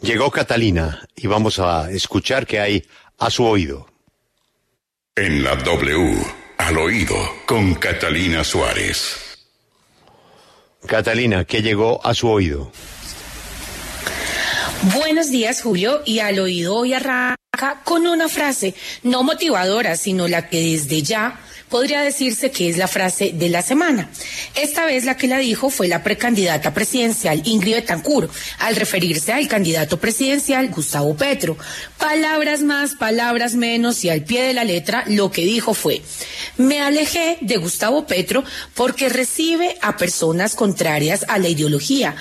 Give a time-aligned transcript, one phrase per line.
[0.00, 2.86] Llegó Catalina y vamos a escuchar qué hay
[3.18, 3.86] a su oído.
[5.16, 6.22] En la W,
[6.58, 9.38] al oído, con Catalina Suárez.
[10.86, 12.70] Catalina, ¿qué llegó a su oído?
[14.82, 17.36] Buenos días, Julio, y al oído hoy arranca
[17.82, 22.86] con una frase no motivadora, sino la que desde ya podría decirse que es la
[22.86, 24.08] frase de la semana.
[24.54, 29.48] Esta vez la que la dijo fue la precandidata presidencial Ingrid Betancourt, al referirse al
[29.48, 31.56] candidato presidencial Gustavo Petro.
[31.98, 36.02] Palabras más, palabras menos, y al pie de la letra lo que dijo fue,
[36.56, 42.14] me alejé de Gustavo Petro porque recibe a personas contrarias a la ideología.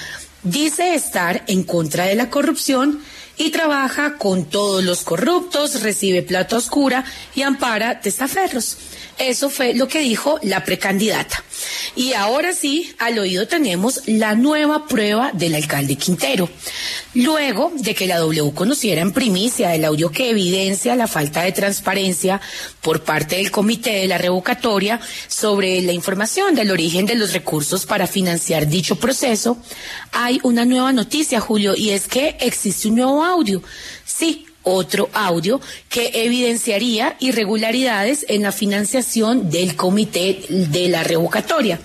[0.49, 3.03] Dice estar en contra de la corrupción
[3.35, 7.03] y trabaja con todos los corruptos, recibe plata oscura
[7.35, 8.77] y ampara testaferros.
[9.17, 11.43] Eso fue lo que dijo la precandidata.
[11.95, 16.49] Y ahora sí, al oído tenemos la nueva prueba del alcalde Quintero.
[17.13, 21.51] Luego de que la W conociera en primicia el audio que evidencia la falta de
[21.51, 22.41] transparencia
[22.81, 27.85] por parte del comité de la revocatoria sobre la información del origen de los recursos
[27.85, 29.57] para financiar dicho proceso,
[30.11, 33.61] hay una nueva noticia, Julio, y es que existe un nuevo audio.
[34.05, 41.79] Sí, otro audio que evidenciaría irregularidades en la financiación del comité de la revocatoria.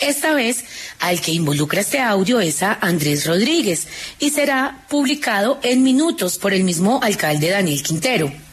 [0.00, 0.64] Esta vez,
[1.00, 3.86] al que involucra este audio es a Andrés Rodríguez
[4.18, 8.43] y será publicado en minutos por el mismo alcalde Daniel Quintero.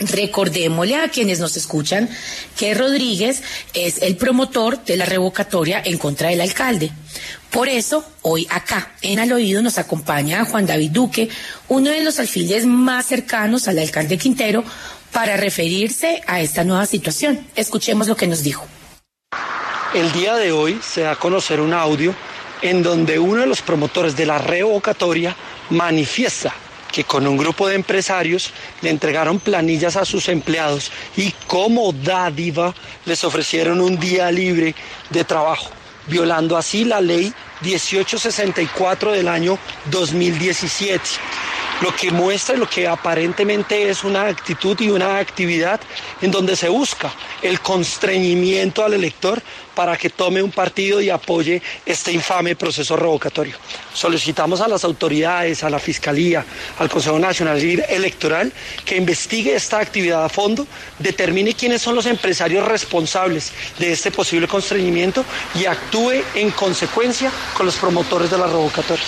[0.00, 2.08] Recordémosle a quienes nos escuchan
[2.56, 3.42] que Rodríguez
[3.74, 6.90] es el promotor de la revocatoria en contra del alcalde.
[7.50, 11.28] Por eso, hoy acá, en Al Oído, nos acompaña Juan David Duque,
[11.68, 14.64] uno de los alfiles más cercanos al alcalde Quintero,
[15.12, 17.46] para referirse a esta nueva situación.
[17.54, 18.66] Escuchemos lo que nos dijo.
[19.92, 22.14] El día de hoy se da a conocer un audio
[22.62, 25.36] en donde uno de los promotores de la revocatoria
[25.70, 26.54] manifiesta
[26.92, 28.52] que con un grupo de empresarios
[28.82, 32.74] le entregaron planillas a sus empleados y como dádiva
[33.04, 34.74] les ofrecieron un día libre
[35.10, 35.70] de trabajo,
[36.06, 39.58] violando así la ley 1864 del año
[39.90, 41.00] 2017
[41.80, 45.80] lo que muestra lo que aparentemente es una actitud y una actividad
[46.20, 49.42] en donde se busca el constreñimiento al elector
[49.74, 53.56] para que tome un partido y apoye este infame proceso revocatorio.
[53.94, 56.44] Solicitamos a las autoridades, a la Fiscalía,
[56.78, 58.52] al Consejo Nacional Electoral
[58.84, 60.66] que investigue esta actividad a fondo,
[60.98, 65.24] determine quiénes son los empresarios responsables de este posible constreñimiento
[65.54, 69.04] y actúe en consecuencia con los promotores de la revocatoria.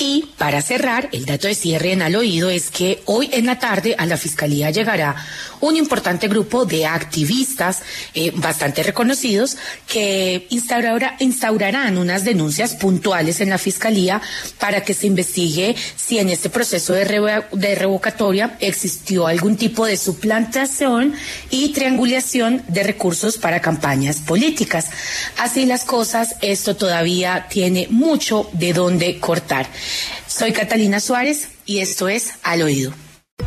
[0.00, 3.58] Y para cerrar, el dato de cierre en al oído es que hoy en la
[3.58, 5.16] tarde a la Fiscalía llegará
[5.60, 7.82] un importante grupo de activistas
[8.14, 14.20] eh, bastante reconocidos que instaurarán unas denuncias puntuales en la Fiscalía
[14.58, 19.96] para que se investigue si en este proceso de, de revocatoria existió algún tipo de
[19.96, 21.14] suplantación
[21.50, 24.86] y triangulación de recursos para campañas políticas.
[25.38, 29.66] Así las cosas, esto todavía tiene mucho de dónde cortar.
[30.26, 33.07] Soy Catalina Suárez y esto es Al Oído.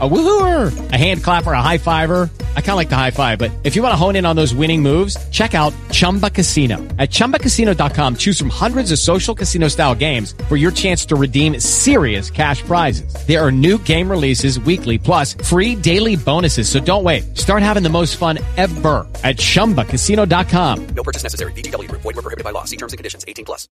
[0.00, 2.28] A woohooer, a hand clapper, a high fiver.
[2.56, 4.36] I kind of like the high five, but if you want to hone in on
[4.36, 6.76] those winning moves, check out Chumba Casino.
[6.98, 11.58] At ChumbaCasino.com, choose from hundreds of social casino style games for your chance to redeem
[11.58, 13.12] serious cash prizes.
[13.26, 16.68] There are new game releases weekly, plus free daily bonuses.
[16.68, 17.36] So don't wait.
[17.36, 20.86] Start having the most fun ever at ChumbaCasino.com.
[20.94, 21.50] No purchase necessary.
[21.54, 21.90] VGW.
[21.90, 22.66] Void were prohibited by law.
[22.66, 23.24] See terms and conditions.
[23.26, 23.66] 18 plus.